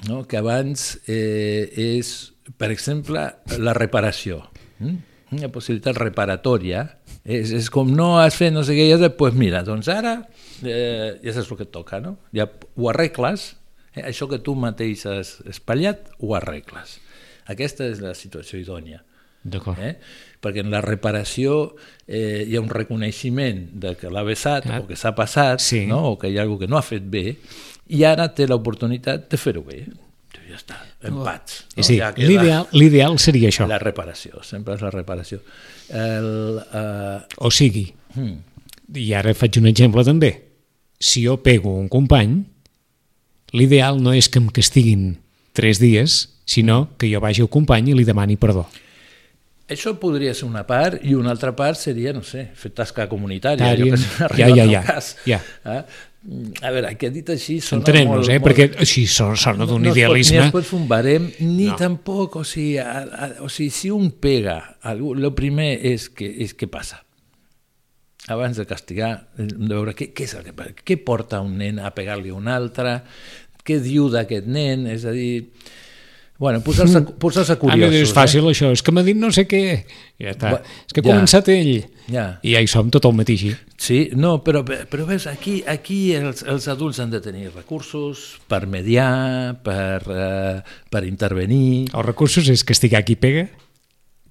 [0.09, 0.25] no?
[0.27, 3.27] que abans eh, és, per exemple,
[3.59, 4.45] la reparació.
[4.79, 4.97] Mm?
[5.37, 6.85] Una possibilitat reparatòria.
[7.27, 10.13] És, és com no has fet no sé què, ja doncs pues mira, doncs ara
[10.63, 12.17] eh, ja saps el que et toca, no?
[12.37, 13.57] Ja ho arregles,
[13.97, 14.05] eh?
[14.07, 17.01] això que tu mateix has espatllat, ho arregles.
[17.51, 19.03] Aquesta és la situació idònia.
[19.47, 19.79] D'acord.
[19.79, 19.93] Eh?
[20.43, 24.81] perquè en la reparació eh, hi ha un reconeixement de que l'ha vessat Ah.
[24.83, 25.87] o que s'ha passat Sí.
[25.87, 26.13] no?
[26.13, 27.37] o que hi ha alguna que no ha fet bé
[27.89, 29.87] i ara té l'oportunitat de fer-ho bé
[30.57, 30.79] ja està,
[31.13, 31.85] empats no?
[31.85, 33.69] Dir, Ja l'ideal seria això.
[33.69, 35.43] la reparació, sempre és la reparació
[35.93, 38.37] el, eh, O sigui, hmm,
[38.97, 40.33] i ara faig un exemple també,
[40.99, 42.41] si jo pego un company,
[43.53, 45.13] l'ideal no és que em castiguin
[45.57, 46.17] tres dies,
[46.47, 48.67] sinó que jo vagi al company i li demani perdó.
[49.67, 53.73] Això podria ser una part i una altra part seria, no sé, fer tasca comunitària.
[53.73, 53.85] Tària.
[53.85, 55.17] Jo que sé, Ja, ja, ja, Cas.
[55.27, 55.41] ja.
[55.65, 55.81] Eh?
[56.27, 58.39] A veure, que dit així sona Entenem-nos, molt, eh?
[58.41, 58.49] molt...
[58.49, 60.41] Perquè així sona, sona d'un no idealisme...
[60.41, 61.77] Ni es pot fer un barem, ni No.
[61.77, 61.79] no.
[61.79, 64.57] tampoc, o sigui, a, a, o sigui, si un pega,
[64.91, 66.99] algú, el primer és que, és què passa.
[68.35, 71.55] Abans de castigar, hem de veure què, què és el que passa, què porta un
[71.63, 72.99] nen a pegar-li a un altre,
[73.63, 75.45] què diu d'aquest nen, és a dir...
[76.39, 77.93] Bueno, posar-se posar Ah, curiosos.
[77.93, 79.85] mira, és fàcil això, és que m'ha dit no sé què.
[80.21, 80.51] Ja està.
[80.53, 81.15] Va, és que ha ja.
[81.15, 81.87] començat ell.
[82.13, 82.39] Ja.
[82.45, 83.55] I ja hi som tot el matí així.
[83.79, 88.67] Sí, no, però, però veus, aquí, aquí els, els adults han de tenir recursos per
[88.67, 93.49] mediar, per, eh, per intervenir, Els recursos és castigar qui pega,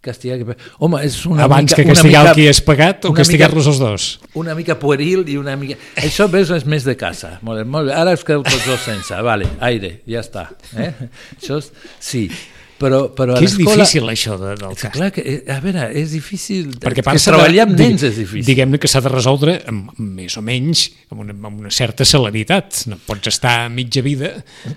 [0.05, 0.55] castigar...
[0.79, 3.81] Home, és una abans mica, que castigar una el qui és pagat o castigar-los els
[3.81, 4.07] dos.
[4.41, 5.79] Una mica pueril i una mica...
[6.01, 7.35] Això, veus, és més de casa.
[7.45, 7.95] Molt bé, molt bé.
[7.97, 9.21] Ara us quedeu tots dos sense.
[9.25, 10.49] Vale, aire, ja està.
[10.77, 10.91] Eh?
[11.39, 12.27] Això és, sí.
[12.75, 14.91] Però, però a Que és difícil això de, del càstig.
[14.97, 16.73] clar que, eh, a veure, és difícil...
[16.83, 18.43] Perquè que treballar amb nens és difícil.
[18.49, 22.83] Diguem-ne que s'ha de resoldre amb, més o menys, amb una, amb una certa celeritat.
[22.91, 24.33] No pots estar mitja vida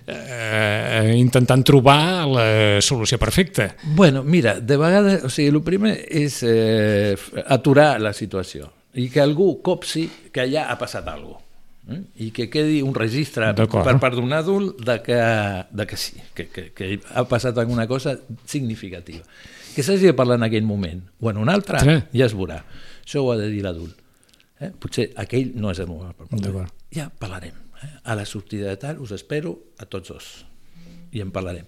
[0.06, 2.48] eh, intentant trobar la
[2.84, 3.72] solució perfecta.
[3.98, 7.16] Bueno, mira, de vegades, o sigui, el primer és eh,
[7.48, 11.47] aturar la situació i que algú copsi que allà ha passat alguna cosa?
[12.20, 15.18] I que quedi un registre per part d'un adult de que,
[15.72, 19.22] de que sí, que, que, que ha passat alguna cosa significativa.
[19.74, 21.94] Que s'hagi de parlar en aquell moment o en un altre, Sí.
[22.18, 22.60] ja es veurà.
[23.06, 23.96] Això ho ha de dir l'adult.
[24.60, 24.72] Eh?
[24.78, 26.66] Potser aquell no és el moment per parlar.
[26.92, 27.54] Ja parlarem.
[27.82, 27.90] Eh?
[28.04, 30.28] A la sortida de tal us espero a tots dos
[31.12, 31.64] i en parlarem.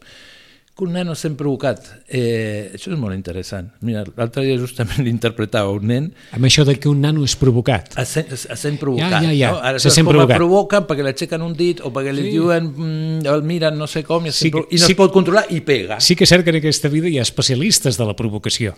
[0.77, 1.81] Que un nen no s'hem provocat.
[2.09, 3.67] Eh, això és molt interessant.
[3.85, 7.91] Mira, l'altre dia justament l'interpretava un nen Amb això de que un nano és provocat.
[8.01, 9.11] a sent, sent provocat.
[9.19, 9.51] Ja, ja, ja.
[9.53, 9.59] No?
[9.61, 10.39] Ara Se sent provocat.
[10.39, 12.31] provoquen perquè l'aixequen un dit o perquè li Sí.
[12.39, 14.97] diuen, mm, el miren no sé com i, es Sí que- i no sí es
[14.97, 16.01] pot controlar i pega.
[16.01, 18.75] Sí que és cert que en aquesta vida hi ha especialistes de la provocació.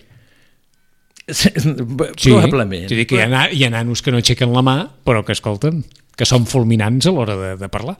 [1.26, 2.84] Probablement.
[2.86, 4.76] És a dir, que hi ha, hi ha nanos que no aixequen la mà,
[5.06, 5.84] però que escolten,
[6.16, 7.96] que són fulminants a l'hora de, de parlar.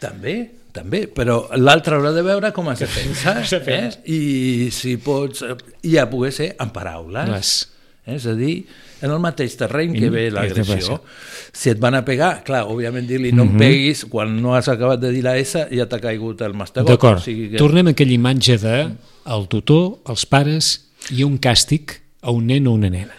[0.00, 3.36] També, també, però l'altre haurà de veure com es defensa,
[3.70, 3.90] eh?
[4.10, 5.54] i si pots, eh,
[5.94, 7.52] ja poder ser en paraules, Les.
[8.06, 8.16] eh?
[8.18, 8.56] és a dir,
[9.04, 10.98] en el mateix terreny que Mm, ve l'agressió.
[11.54, 13.52] Si et van a pegar, clar, òbviament dir-li no Mhm.
[13.54, 16.88] em peguis, quan no has acabat de dir la S ja t'ha caigut el mastegot.
[16.88, 17.18] D'acord.
[17.18, 17.56] O sigui que...
[17.60, 18.78] Tornem a aquella imatge de
[19.26, 20.72] el tutor, els pares
[21.10, 23.12] i un càstig a un nen o una nena.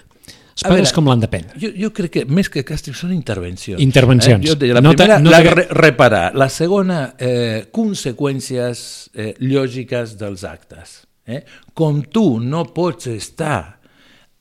[0.55, 1.57] Els A pares veure, com l'han de prendre?
[1.59, 3.81] Jo, jo crec que més que càstig són intervencions.
[3.83, 4.39] Intervencions.
[4.39, 4.47] Eh?
[4.47, 6.29] Jo deia, la No primera, no la re reparar.
[6.39, 11.01] La segona, eh, conseqüències eh, lògiques dels actes.
[11.27, 11.41] Eh?
[11.75, 13.57] Com tu no pots estar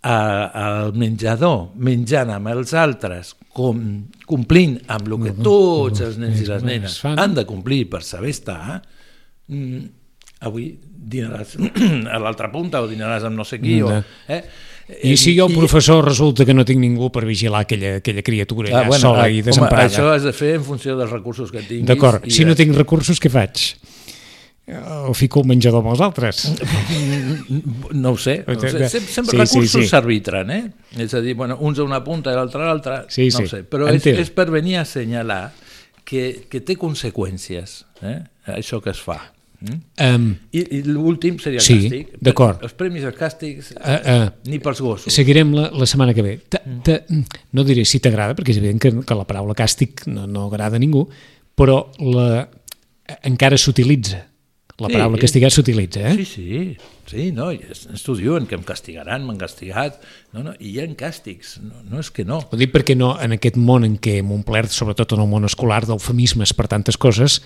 [0.04, 0.18] a,
[0.60, 3.80] al menjador menjant amb els altres com,
[4.28, 7.18] complint amb el que tots els nens i les nenes fan.
[7.18, 8.76] han de complir per saber estar,
[9.48, 9.82] mm,
[10.46, 10.68] avui
[11.14, 11.56] dinaràs
[12.14, 13.80] a l'altra punta o dinaràs amb no sé qui.
[13.82, 13.90] O,
[14.28, 14.40] eh?
[15.02, 18.86] I si jo, professor, resulta que no tinc ningú per vigilar aquella, aquella criatura allà
[18.88, 19.88] bueno, sola ah, i home, desemparada?
[19.88, 21.86] això has de fer en funció dels recursos que tinguis.
[21.88, 23.62] D'acord, i si de- no tinc recursos, què faig?
[25.08, 26.44] O fico el menjador amb els altres?
[27.92, 28.44] No ho sé.
[28.48, 28.88] No ho sé.
[28.88, 29.88] Sem sempre Sí, recursos sí, sí.
[29.88, 30.62] s'arbitren, eh?
[31.04, 33.46] És a dir, bueno, uns a una punta i l'altre a l'altra, Sí, no sí.
[33.50, 33.62] sé.
[33.68, 35.52] Però és, és per venir a assenyalar
[36.04, 38.18] que, que té conseqüències, eh?
[38.56, 39.18] això que es fa.
[39.64, 39.78] Mm?
[40.04, 42.10] Um, I, i l'últim seria el Sí, càstig.
[42.20, 42.60] d'acord.
[42.66, 45.14] Els premis als càstigs, uh, uh, ni pels gossos.
[45.14, 46.34] seguirem la, la setmana que ve.
[46.52, 46.98] Ta, ta,
[47.56, 50.76] no diré si t'agrada, perquè és evident que, que la paraula càstig no, no agrada
[50.76, 51.06] a ningú,
[51.56, 52.44] però la,
[53.24, 54.26] encara s'utilitza
[54.74, 54.94] La Sí.
[54.96, 56.16] paraula castigar s'utilitza, eh?
[56.16, 60.00] Sí, sí, sí, no, ens t'ho diuen, que em castigaran, m'han castigat,
[60.34, 62.40] no, no, i hi ha càstigs, no, no és que no.
[62.50, 65.46] Ho dic perquè no, en aquest món en què hem omplert, sobretot en el món
[65.46, 67.36] escolar, d'eufemismes per tantes coses,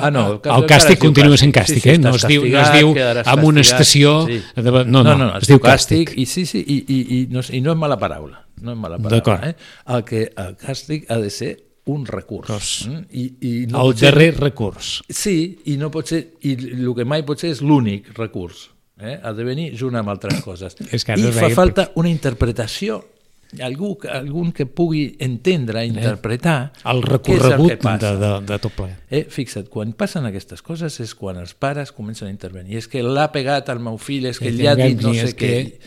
[0.00, 1.98] Ah, no, el càstig continua sent càstig, eh?
[1.98, 2.92] No es diu, no es diu
[3.24, 4.26] amb una estació...
[4.26, 4.40] sí.
[4.54, 6.12] de- No, no, no, no, es diu càstig.
[6.16, 8.98] I sí, sí, i, i, i, no, i no és mala paraula, no és mala
[8.98, 9.40] paraula.
[9.50, 9.54] Eh?
[9.96, 11.52] El, que, el càstig ha de ser
[11.88, 12.46] un recurs.
[12.50, 12.72] Cos.
[12.88, 13.04] mm?
[13.16, 14.98] I, i no El ser- darrer recurs.
[15.08, 15.36] Sí,
[15.72, 18.68] i no pot ser, i el que mai pot ser és l'únic recurs.
[19.00, 19.14] Eh?
[19.22, 20.74] Ha de venir junt amb altres coses.
[20.90, 22.98] És que I fa veia- falta una interpretació,
[23.64, 26.82] algú, algun que pugui entendre, interpretar Eh?
[26.90, 28.90] El és el recorregut de, de, de tot ple.
[29.08, 32.76] Eh, fixa't, quan passen aquestes coses és quan els pares comencen a intervenir.
[32.82, 35.52] És que l'ha pegat al meu fill, és que ell ha dit no sé què.
[35.64, 35.78] que-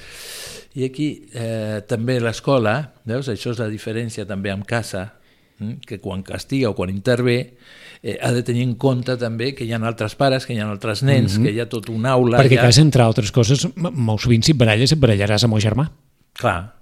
[0.73, 5.13] I aquí eh, també l'escola, veus, això és la diferència també amb casa,
[5.59, 7.57] mm, que quan castiga o quan intervé
[8.01, 10.69] eh, ha de tenir en compte també que hi ha altres pares, que hi ha
[10.69, 12.39] altres nens, que hi ha tot una aula...
[12.39, 12.69] Perquè a ja...
[12.71, 15.91] casa, entre altres coses, molt sovint si et baralles, et barallaràs amb el germà.
[16.39, 16.80] Clar,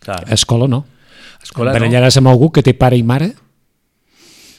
[0.00, 0.24] clar.
[0.26, 0.84] A escola no.
[1.42, 1.80] Escola et no.
[1.80, 3.32] barallaràs amb algú que té pare i mare,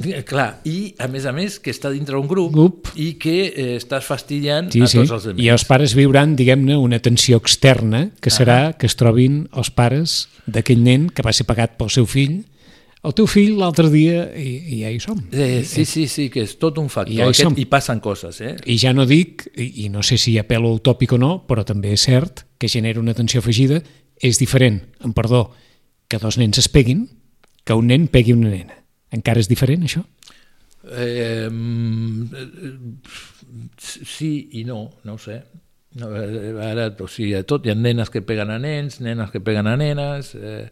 [0.01, 2.91] Eh, Clar, i a més a més que està dintre un grup, Grup.
[2.97, 5.01] i que eh, estàs fastidiant sí, a sí.
[5.01, 5.43] tots els altres.
[5.43, 10.23] i els pares viuran, diguem-ne, una tensió externa, que serà que es trobin els pares
[10.47, 12.41] d'aquell nen que va ser pagat pel seu fill,
[13.01, 15.17] el teu fill l'altre dia, i, i ja hi som.
[15.33, 17.13] Eh, sí, sí, sí, que és tot un factor.
[17.13, 17.55] I ja hi Aquest, som.
[17.57, 18.53] I passen coses, eh?
[18.69, 21.95] I ja no dic, i, i no sé si apel·lo utòpic o no, però també
[21.97, 23.81] és cert que genera una tensió afegida,
[24.21, 24.79] és diferent,
[25.17, 25.49] perdó,
[26.07, 27.07] que dos nens es peguin,
[27.65, 28.77] que un nen pegui una nena.
[29.11, 30.03] Encara és diferent, això?
[30.97, 31.49] Eh,
[33.77, 35.41] sí i no, no ho sé.
[35.99, 36.07] No,
[36.63, 39.75] ara, o sigui, tot hi ha nenes que peguen a nens, nenes que peguen a
[39.79, 40.35] nenes...
[40.35, 40.67] Eh,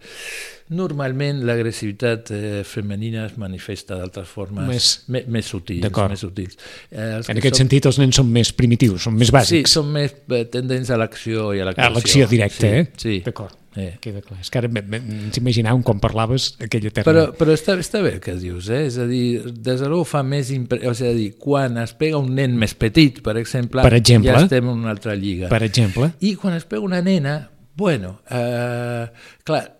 [0.69, 5.81] normalment l'agressivitat eh, femenina es manifesta d'altres formes Més- més, més sutils.
[5.89, 6.57] Més sutils.
[6.91, 9.71] Eh, En que aquest som- sentit, els nens són més primitius, són més Sí, bàsics.
[9.79, 11.95] són més eh, tendents a l'acció i a a l'actuació.
[11.95, 12.91] l'acció directa, sí, eh?
[12.97, 13.21] Sí.
[13.25, 13.55] D'acord.
[13.75, 13.97] Eh.
[14.01, 14.39] Queda clar.
[14.41, 17.05] És que ara ens imaginàvem quan parlaves aquella terra.
[17.11, 18.87] Però, però està, està bé el que dius, eh?
[18.87, 20.49] és a dir, des de fa més...
[20.51, 20.81] Impre...
[20.89, 24.31] O sigui, a dir, quan es pega un nen més petit, per exemple, Per exemple.
[24.31, 25.49] ja estem en una altra lliga.
[25.49, 29.07] Per exemple, I quan es pega una nena, bueno, eh,
[29.43, 29.78] clar,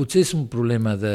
[0.00, 1.14] potser és un problema de,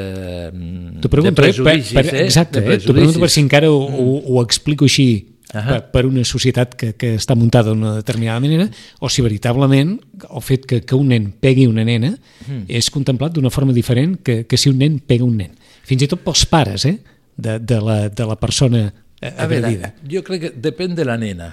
[0.54, 2.26] mm, de eh, per, prejudicis, per, eh?
[2.30, 2.78] exacte, eh?
[2.84, 5.08] t'ho pregunto per si encara ho, ho, ho explico així
[5.56, 5.66] Ahà.
[5.76, 8.66] per, per una societat que, que està muntada d'una determinada manera,
[9.00, 9.94] o si veritablement
[10.26, 12.68] el fet que, que un nen pegui una nena Mm.
[12.70, 15.56] és contemplat d'una forma diferent que, que si un nen pega un nen.
[15.88, 17.00] Fins i tot pels pares eh?
[17.36, 18.84] de, de, la, de la persona
[19.20, 19.94] eh, A veure, agredida.
[20.12, 21.48] jo crec que depèn de la nena.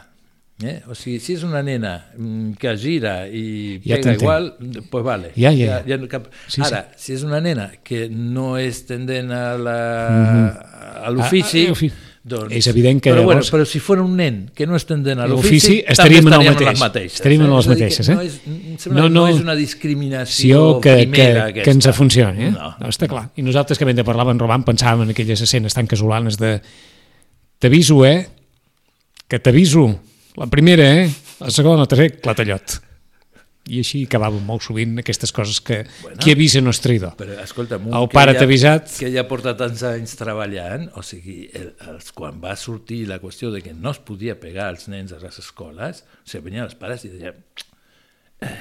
[0.65, 0.77] Eh?
[0.91, 4.53] O sigui, si és una nena mm, que gira i Ja pega igual,
[4.91, 5.33] pues vale.
[5.37, 5.83] Ja, ja, ja.
[5.87, 6.29] ja no cap...
[6.47, 9.43] Sí, Ara, si és una nena que no és tendent a
[11.03, 11.93] a l'ofici, ah, l'ofici.
[12.23, 12.53] doncs...
[12.55, 15.19] És evident que Però, bueno, llavors- però si fos un nen que no és tendent
[15.19, 16.69] a L'ofici estaríem en el mateix.
[16.69, 17.17] les mateixes.
[17.19, 17.57] Estaríem en eh?
[17.57, 18.15] les que mateixes, eh?
[18.15, 19.27] No és, No, que no, no.
[19.29, 22.53] és una discriminació que, que, primera, que ens funcioni, eh?
[22.55, 22.75] No.
[22.79, 23.31] no, està clar.
[23.37, 23.99] I nosaltres que amb
[24.37, 26.61] en Roman pensàvem en aquelles escenes tan casolanes de
[27.59, 28.29] t'aviso, eh?
[29.29, 29.89] Que t'aviso.
[30.37, 31.11] La primera, eh?
[31.41, 32.79] La segona, la tercera, clatallot.
[33.71, 37.13] I així acabàvem molt sovint aquestes coses que bueno, qui avisa no és traïdor.
[37.21, 38.89] Però, escolta'm, un El que pare t'ha avisat.
[38.99, 43.53] Que ja porta tants anys treballant, o sigui, el, els, quan va sortir la qüestió
[43.55, 46.75] de que no es podia pegar als nens a les escoles, o sigui, venien els
[46.81, 47.39] pares i deien
[48.43, 48.57] eh,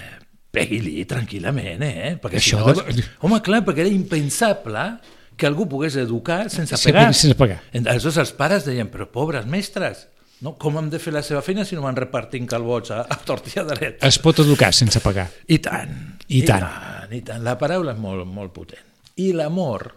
[0.54, 2.14] pegui-li tranquil·lament, eh?
[2.22, 3.08] Perquè Això si no, de-.
[3.26, 4.86] Home, clar, perquè era impensable
[5.34, 7.08] que algú pogués educar sense Sí, pegar.
[7.18, 7.62] sense pegar.
[7.74, 10.11] Aleshores els pares deien, però pobres mestres,
[10.42, 10.56] no?
[10.60, 13.64] com hem de fer la seva feina si no van repartint calbots a, a tortilla
[13.68, 14.08] dreta?
[14.08, 15.28] Es pot educar sense pagar.
[15.48, 15.96] I tant.
[16.28, 16.66] I tant.
[16.68, 17.14] tant.
[17.16, 17.44] I tant.
[17.46, 18.86] La paraula és molt, molt potent.
[19.22, 19.92] I l'amor,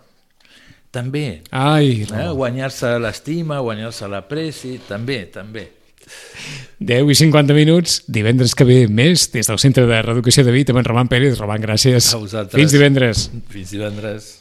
[0.94, 1.42] també.
[1.50, 2.28] Ai, Eh?
[2.34, 5.68] Guanyar-se l'estima, guanyar-se l'apreci, també, també.
[6.84, 10.70] 10 i 50 minuts, divendres que ve més, des del Centre de Reeducació de Vit,
[10.70, 11.38] amb en Roman Pérez.
[11.40, 12.12] Roman, gràcies.
[12.12, 12.58] A vosaltres.
[12.60, 13.30] Fins divendres.
[13.48, 14.34] Fins divendres.